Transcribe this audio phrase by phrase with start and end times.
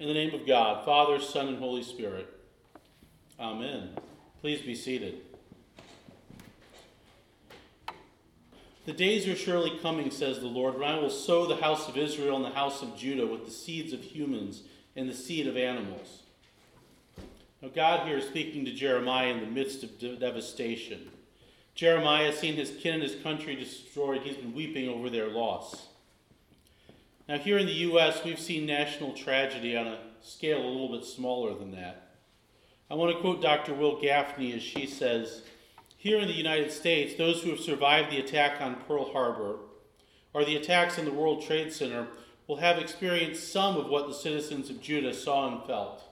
[0.00, 2.26] In the name of God, Father, Son, and Holy Spirit.
[3.38, 3.90] Amen.
[4.40, 5.20] Please be seated.
[8.86, 11.98] The days are surely coming, says the Lord, when I will sow the house of
[11.98, 14.62] Israel and the house of Judah with the seeds of humans
[14.96, 16.22] and the seed of animals.
[17.60, 21.10] Now, God here is speaking to Jeremiah in the midst of devastation.
[21.74, 25.88] Jeremiah, has seen his kin and his country destroyed, he's been weeping over their loss.
[27.30, 31.04] Now, here in the U.S., we've seen national tragedy on a scale a little bit
[31.04, 32.08] smaller than that.
[32.90, 33.72] I want to quote Dr.
[33.72, 35.42] Wil Gafney as she says
[35.96, 39.58] Here in the United States, those who have survived the attack on Pearl Harbor
[40.34, 42.08] or the attacks on the World Trade Center
[42.48, 46.02] will have experienced some of what the citizens of Judah saw and felt.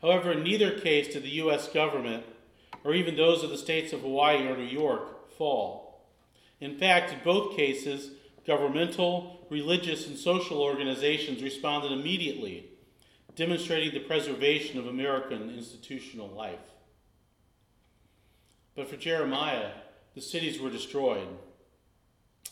[0.00, 1.68] However, in neither case did the U.S.
[1.68, 2.24] government,
[2.82, 6.04] or even those of the states of Hawaii or New York, fall.
[6.60, 8.10] In fact, in both cases,
[8.44, 12.70] governmental, religious, and social organizations responded immediately,
[13.36, 16.58] demonstrating the preservation of American institutional life.
[18.74, 19.72] But for Jeremiah,
[20.14, 21.28] the cities were destroyed.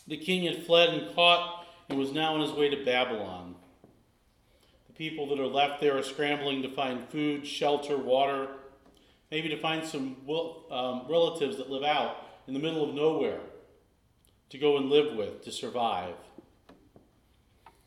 [0.07, 3.55] The king had fled and caught and was now on his way to Babylon.
[4.87, 8.47] The people that are left there are scrambling to find food, shelter, water,
[9.31, 10.17] maybe to find some
[10.69, 13.39] um, relatives that live out in the middle of nowhere
[14.49, 16.13] to go and live with, to survive.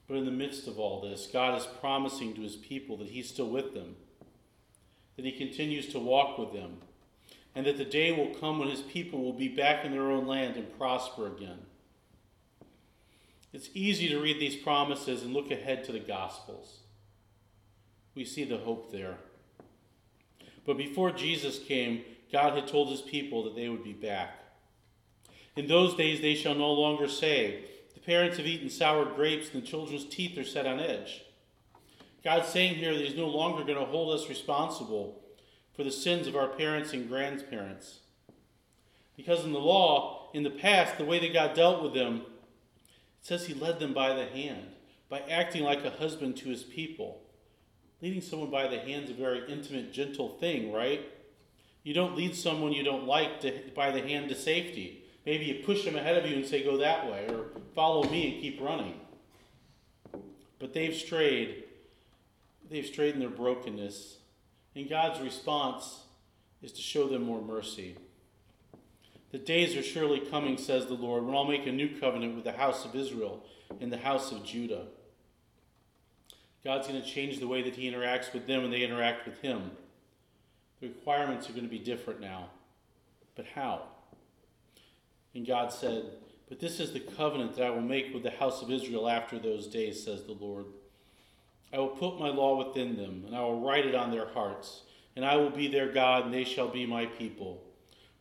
[0.07, 3.29] But in the midst of all this, God is promising to his people that he's
[3.29, 3.97] still with them,
[5.17, 6.79] that he continues to walk with them,
[7.55, 10.27] and that the day will come when his people will be back in their own
[10.27, 11.59] land and prosper again.
[13.53, 16.81] It's easy to read these promises and look ahead to the Gospels.
[18.15, 19.19] We see the hope there.
[20.67, 24.41] But before Jesus came, God had told his people that they would be back.
[25.57, 27.65] In those days they shall no longer say,
[28.05, 31.23] parents have eaten sour grapes, and the children's teeth are set on edge.
[32.23, 35.21] God's saying here that He's no longer going to hold us responsible
[35.75, 38.01] for the sins of our parents and grandparents.
[39.17, 42.25] Because in the law, in the past, the way that God dealt with them, it
[43.23, 44.69] says He led them by the hand,
[45.09, 47.21] by acting like a husband to His people.
[48.01, 51.07] Leading someone by the hand is a very intimate, gentle thing, right?
[51.83, 55.04] You don't lead someone you don't like to, by the hand to safety.
[55.27, 58.33] Maybe you push them ahead of you and say, go that way, or follow me
[58.33, 59.01] and keep running.
[60.59, 61.65] But they've strayed.
[62.71, 64.19] They've strayed in their brokenness.
[64.75, 66.01] And God's response
[66.63, 67.97] is to show them more mercy.
[69.31, 72.45] The days are surely coming, says the Lord, when I'll make a new covenant with
[72.45, 73.45] the house of Israel
[73.81, 74.87] and the house of Judah.
[76.63, 79.41] God's going to change the way that He interacts with them and they interact with
[79.41, 79.73] Him.
[80.81, 82.49] The requirements are going to be different now.
[83.37, 83.83] But how?
[85.35, 86.05] And God said,
[86.49, 89.39] But this is the covenant that I will make with the house of Israel after
[89.39, 90.67] those days, says the Lord.
[91.73, 94.83] I will put my law within them, and I will write it on their hearts,
[95.17, 97.65] and I will be their God, and they shall be my people.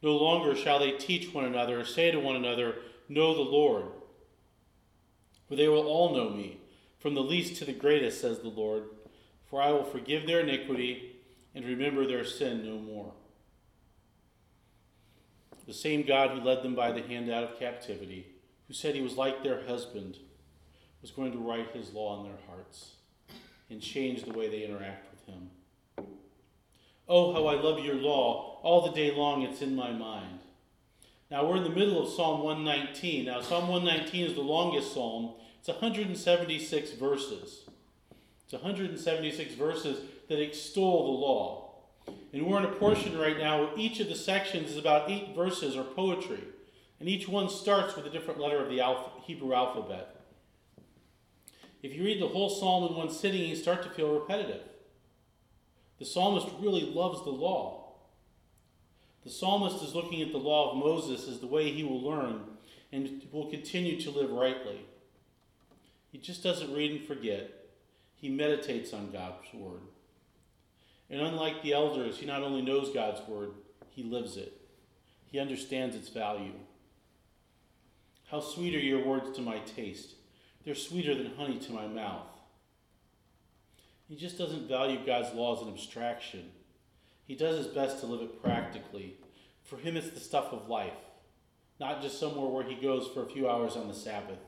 [0.02, 2.76] No longer shall they teach one another or say to one another,
[3.08, 3.86] Know the Lord.
[5.48, 6.58] For they will all know me,
[7.00, 8.86] from the least to the greatest, says the Lord.
[9.46, 11.18] For I will forgive their iniquity
[11.54, 13.14] and remember their sin no more.
[15.66, 18.28] The same God who led them by the hand out of captivity,
[18.68, 20.18] who said he was like their husband,
[21.02, 22.96] was going to write his law in their hearts
[23.70, 25.50] and change the way they interact with him.
[27.08, 28.60] Oh, how I love your law.
[28.64, 30.40] All the day long it's in my mind.
[31.30, 33.26] Now we're in the middle of Psalm 119.
[33.26, 37.64] Now, Psalm 119 is the longest psalm, it's 176 verses.
[38.44, 41.73] It's 176 verses that extol the law.
[42.34, 45.36] And we're in a portion right now where each of the sections is about eight
[45.36, 46.44] verses or poetry.
[47.00, 50.16] And each one starts with a different letter of the alpha, Hebrew alphabet.
[51.84, 54.62] If you read the whole psalm in one sitting, you start to feel repetitive.
[56.00, 57.92] The psalmist really loves the law.
[59.24, 62.42] The psalmist is looking at the law of Moses as the way he will learn
[62.92, 64.86] and will continue to live rightly.
[66.12, 67.52] He just doesn't read and forget,
[68.16, 69.82] he meditates on God's word.
[71.14, 73.52] And unlike the elders, he not only knows God's word,
[73.92, 74.60] he lives it.
[75.28, 76.54] He understands its value.
[78.32, 80.16] How sweet are your words to my taste.
[80.66, 82.32] They're sweeter than honey to my mouth.
[84.10, 86.50] He just doesn't value God's law as an abstraction.
[87.28, 89.18] He does his best to live it practically.
[89.62, 90.98] For him, it's the stuff of life,
[91.80, 94.40] not just somewhere where he goes for a few hours on the Sabbath.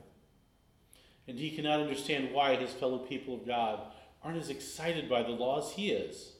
[1.27, 3.81] And he cannot understand why his fellow people of God
[4.23, 6.31] aren't as excited by the law as he is.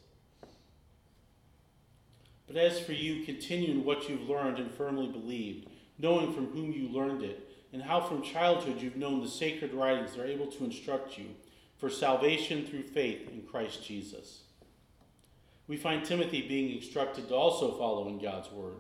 [2.48, 6.72] But as for you, continue in what you've learned and firmly believed, knowing from whom
[6.72, 10.48] you learned it, and how from childhood you've known the sacred writings that are able
[10.48, 11.26] to instruct you,
[11.78, 14.44] for salvation through faith in Christ Jesus.
[15.68, 18.76] We find Timothy being instructed to also follow in God's word.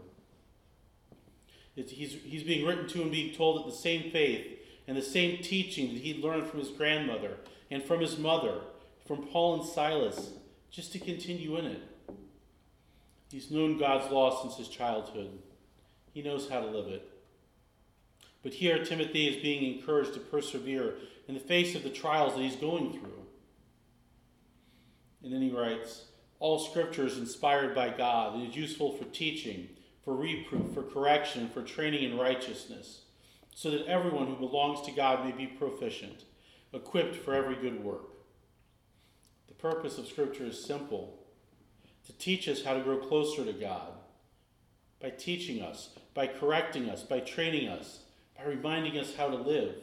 [1.75, 5.41] he's, he's being written to and being told that the same faith and the same
[5.41, 7.37] teaching that he learned from his grandmother
[7.71, 8.61] and from his mother,
[9.07, 10.29] from Paul and Silas,
[10.69, 11.81] just to continue in it.
[13.35, 15.29] He's known God's law since his childhood.
[16.13, 17.05] He knows how to live it.
[18.41, 20.93] But here, Timothy is being encouraged to persevere
[21.27, 23.25] in the face of the trials that he's going through.
[25.21, 26.05] And then he writes
[26.39, 29.67] All scripture is inspired by God and is useful for teaching,
[30.05, 33.01] for reproof, for correction, for training in righteousness,
[33.53, 36.23] so that everyone who belongs to God may be proficient,
[36.71, 38.11] equipped for every good work.
[39.49, 41.24] The purpose of scripture is simple
[42.05, 43.93] to teach us how to grow closer to God
[45.01, 47.99] by teaching us, by correcting us, by training us
[48.37, 49.75] by reminding us how to live.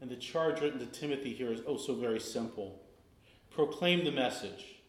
[0.00, 2.80] And the charge written to Timothy here is oh so very simple
[3.50, 4.80] proclaim the message,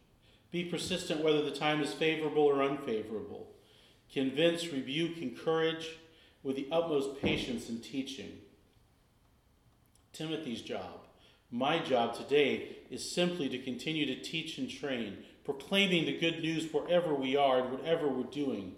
[0.50, 3.48] be persistent whether the time is favorable or unfavorable,
[4.12, 6.00] convince, rebuke, encourage
[6.41, 8.39] with the utmost patience in teaching.
[10.13, 11.06] Timothy's job,
[11.51, 16.74] my job today, is simply to continue to teach and train, proclaiming the good news
[16.74, 18.74] wherever we are and whatever we're doing,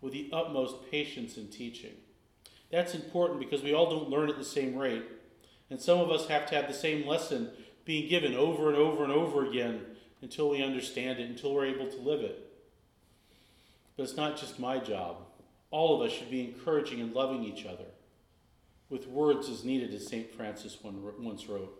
[0.00, 1.92] with the utmost patience in teaching.
[2.72, 5.04] That's important because we all don't learn at the same rate.
[5.68, 7.50] And some of us have to have the same lesson
[7.84, 9.82] being given over and over and over again
[10.22, 12.50] until we understand it, until we're able to live it.
[13.96, 15.18] But it's not just my job.
[15.70, 17.84] All of us should be encouraging and loving each other
[18.88, 20.34] with words as needed as St.
[20.34, 21.79] Francis once wrote.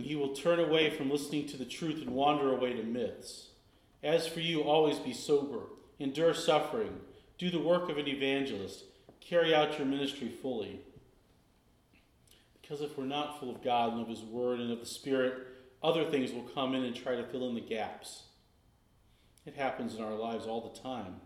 [0.00, 3.48] And he will turn away from listening to the truth and wander away to myths.
[4.02, 5.64] As for you, always be sober,
[5.98, 7.00] endure suffering
[7.36, 8.84] do the work of an evangelist.
[9.20, 10.80] Carry out your ministry fully.
[12.62, 15.34] Because if we're not full of God and of His Word and of the Spirit,
[15.82, 18.22] other things will come in and try to fill in the gaps.
[19.44, 21.16] It happens in our lives all the time.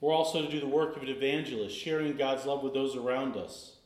[0.00, 3.36] We're also to do the work of an evangelist, sharing God's love with those around
[3.36, 3.76] us.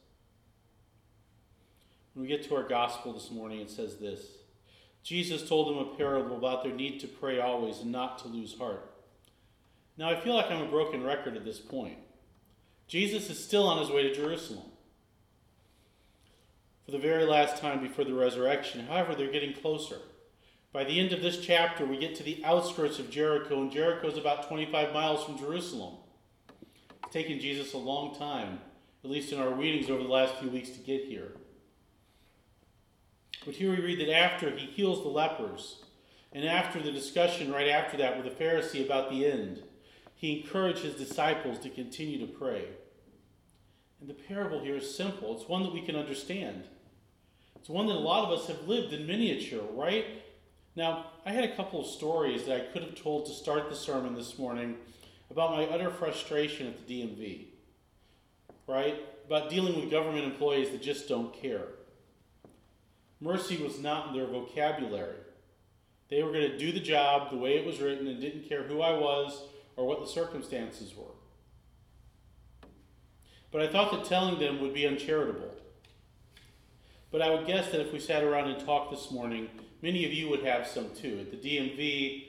[2.14, 4.20] When we get to our gospel this morning, it says this
[5.02, 8.58] Jesus told them a parable about their need to pray always and not to lose
[8.58, 8.93] heart.
[9.96, 11.99] Now, I feel like I'm a broken record at this point.
[12.87, 14.64] Jesus is still on his way to Jerusalem
[16.84, 18.87] for the very last time before the resurrection.
[18.87, 19.99] However, they're getting closer.
[20.72, 24.06] By the end of this chapter, we get to the outskirts of Jericho, and Jericho
[24.08, 25.96] is about 25 miles from Jerusalem.
[27.04, 28.61] It's taken Jesus a long time,
[29.04, 31.32] at least in our readings over the last few weeks, to get here.
[33.44, 35.82] But here we read that after he heals the lepers,
[36.32, 39.62] and after the discussion right after that with the Pharisee about the end,
[40.14, 42.64] he encouraged his disciples to continue to pray.
[44.00, 45.35] And the parable here is simple.
[45.35, 46.64] It's one that we can understand.
[47.56, 50.06] It's one that a lot of us have lived in miniature, right?
[50.76, 53.76] Now, I had a couple of stories that I could have told to start the
[53.76, 54.76] sermon this morning
[55.31, 57.46] about my utter frustration at the DMV,
[58.67, 59.00] right?
[59.26, 61.67] About dealing with government employees that just don't care.
[63.20, 65.17] Mercy was not in their vocabulary.
[66.09, 68.62] They were going to do the job the way it was written and didn't care
[68.62, 69.43] who I was
[69.76, 71.05] or what the circumstances were.
[73.50, 75.55] But I thought that telling them would be uncharitable.
[77.11, 79.49] But I would guess that if we sat around and talked this morning,
[79.83, 82.25] many of you would have some too, at the DMV,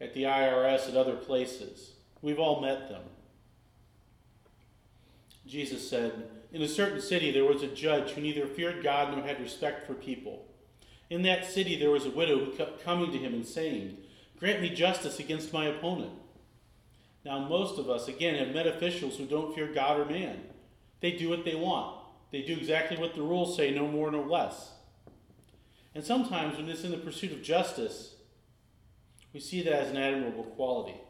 [0.00, 1.92] at the IRS, at other places.
[2.22, 3.02] We've all met them.
[5.46, 9.26] Jesus said, In a certain city there was a judge who neither feared God nor
[9.26, 10.46] had respect for people.
[11.10, 13.98] In that city there was a widow who kept coming to him and saying,
[14.38, 16.12] Grant me justice against my opponent.
[17.24, 20.42] Now, most of us, again, have met officials who don't fear God or man.
[21.00, 21.98] They do what they want,
[22.30, 24.74] they do exactly what the rules say, no more, no less.
[25.92, 28.14] And sometimes, when it's in the pursuit of justice,
[29.32, 31.00] we see that as an admirable quality,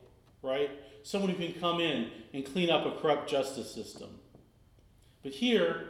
[0.40, 0.70] right?
[1.02, 4.08] Someone who can come in and clean up a corrupt justice system.
[5.24, 5.86] But here,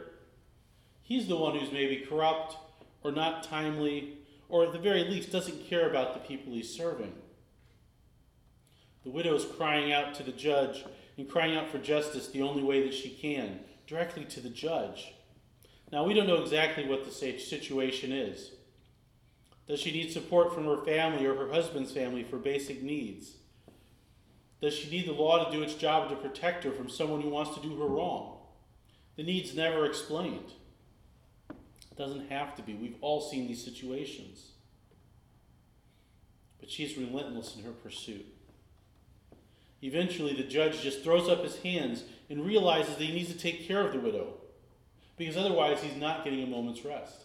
[1.03, 2.57] he's the one who's maybe corrupt
[3.03, 4.17] or not timely,
[4.49, 7.13] or at the very least doesn't care about the people he's serving.
[9.03, 10.83] The widow is crying out to the judge
[11.17, 15.13] and crying out for justice the only way that she can, directly to the judge.
[15.91, 18.51] Now, we don't know exactly what the situation is.
[19.67, 23.33] Does she need support from her family or her husband's family for basic needs?
[24.61, 27.29] Does she need the law to do its job to protect her from someone who
[27.29, 28.34] wants to do her wrong?
[29.15, 30.51] The need's never explained.
[31.49, 32.73] It doesn't have to be.
[32.73, 34.51] We've all seen these situations.
[36.59, 38.25] But she's relentless in her pursuit.
[39.81, 43.67] Eventually, the judge just throws up his hands and realizes that he needs to take
[43.67, 44.33] care of the widow.
[45.17, 47.23] because otherwise he's not getting a moment's rest.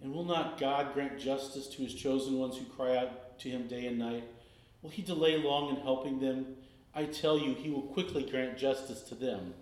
[0.00, 3.66] And will not God grant justice to his chosen ones who cry out to him
[3.66, 4.24] day and night?
[4.82, 6.54] Will he delay long in helping them?
[6.98, 9.54] I tell you, he will quickly grant justice to them.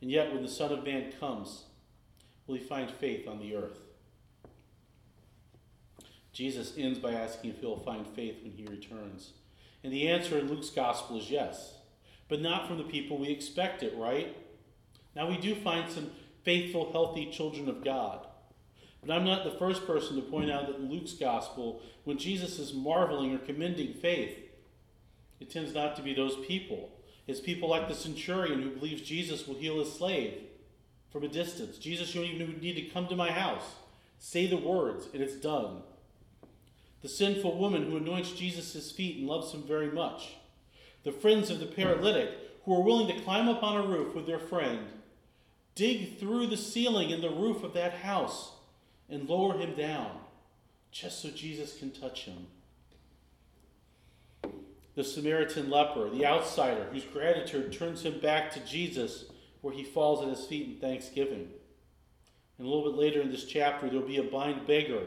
[0.00, 1.64] And yet, when the Son of Man comes,
[2.46, 3.80] will he find faith on the earth?
[6.32, 9.32] Jesus ends by asking if he'll find faith when he returns.
[9.84, 11.74] And the answer in Luke's gospel is yes,
[12.28, 14.34] but not from the people we expect it, right?
[15.14, 16.10] Now, we do find some
[16.44, 18.26] faithful, healthy children of God.
[19.04, 22.58] But I'm not the first person to point out that in Luke's gospel, when Jesus
[22.58, 24.49] is marveling or commending faith,
[25.40, 26.90] it tends not to be those people.
[27.26, 30.34] It's people like the centurion who believes Jesus will heal his slave
[31.10, 31.78] from a distance.
[31.78, 33.74] Jesus, you don't even need to come to my house.
[34.18, 35.82] Say the words, and it's done.
[37.02, 40.34] The sinful woman who anoints Jesus' feet and loves him very much.
[41.04, 42.30] The friends of the paralytic
[42.64, 44.86] who are willing to climb up on a roof with their friend,
[45.74, 48.52] dig through the ceiling in the roof of that house,
[49.08, 50.18] and lower him down
[50.92, 52.46] just so Jesus can touch him.
[55.00, 59.24] The Samaritan leper, the outsider, whose gratitude turns him back to Jesus,
[59.62, 61.48] where he falls at his feet in thanksgiving.
[62.58, 65.04] And a little bit later in this chapter, there'll be a blind beggar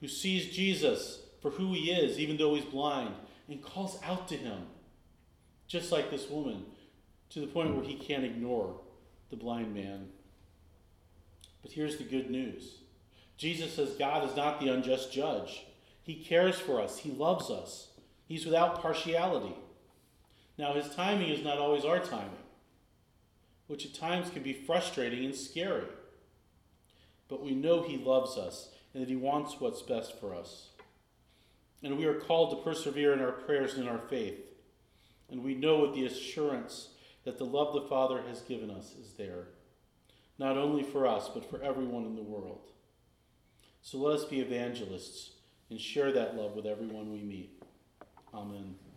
[0.00, 3.14] who sees Jesus for who he is, even though he's blind,
[3.50, 4.62] and calls out to him,
[5.66, 6.64] just like this woman,
[7.28, 8.80] to the point where he can't ignore
[9.28, 10.08] the blind man.
[11.60, 12.78] But here's the good news
[13.36, 15.66] Jesus says God is not the unjust judge.
[16.02, 17.88] He cares for us, He loves us,
[18.28, 19.56] He's without partiality.
[20.58, 22.44] Now, His timing is not always our timing,
[23.68, 25.86] which at times can be frustrating and scary.
[27.28, 30.68] But we know He loves us and that He wants what's best for us.
[31.82, 34.40] And we are called to persevere in our prayers and in our faith.
[35.30, 36.88] And we know with the assurance
[37.24, 39.48] that the love the Father has given us is there,
[40.38, 42.72] not only for us, but for everyone in the world.
[43.80, 45.32] So let us be evangelists
[45.70, 47.57] and share that love with everyone we meet.
[48.34, 48.87] Amen.